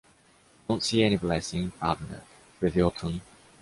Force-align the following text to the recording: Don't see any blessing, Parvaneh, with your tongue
Don't 0.67 0.81
see 0.83 1.03
any 1.03 1.15
blessing, 1.15 1.71
Parvaneh, 1.79 2.23
with 2.59 2.75
your 2.75 2.89
tongue 2.89 3.21